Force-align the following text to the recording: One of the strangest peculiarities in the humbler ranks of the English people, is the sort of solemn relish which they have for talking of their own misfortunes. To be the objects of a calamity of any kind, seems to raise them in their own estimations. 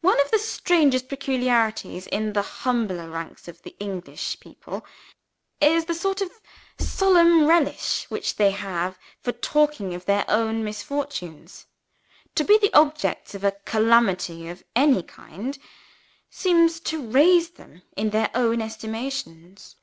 One 0.00 0.20
of 0.22 0.32
the 0.32 0.38
strangest 0.40 1.08
peculiarities 1.08 2.08
in 2.08 2.32
the 2.32 2.42
humbler 2.42 3.08
ranks 3.08 3.46
of 3.46 3.62
the 3.62 3.76
English 3.78 4.40
people, 4.40 4.84
is 5.60 5.84
the 5.84 5.94
sort 5.94 6.20
of 6.20 6.32
solemn 6.80 7.46
relish 7.46 8.02
which 8.10 8.34
they 8.34 8.50
have 8.50 8.98
for 9.20 9.30
talking 9.30 9.94
of 9.94 10.06
their 10.06 10.24
own 10.28 10.64
misfortunes. 10.64 11.66
To 12.34 12.42
be 12.42 12.58
the 12.58 12.74
objects 12.76 13.32
of 13.36 13.44
a 13.44 13.52
calamity 13.64 14.48
of 14.48 14.64
any 14.74 15.04
kind, 15.04 15.56
seems 16.30 16.80
to 16.80 17.08
raise 17.08 17.50
them 17.50 17.82
in 17.96 18.10
their 18.10 18.32
own 18.34 18.60
estimations. 18.60 19.76